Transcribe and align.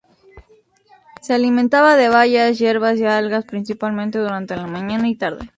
Se 1.21 1.31
alimentaban 1.31 1.95
de 1.95 2.09
bayas, 2.09 2.57
hierbas 2.57 2.97
y 2.97 3.05
algas 3.05 3.45
principalmente 3.45 4.17
durante 4.17 4.55
la 4.55 4.65
mañana 4.65 5.07
y 5.07 5.13
tarde. 5.15 5.47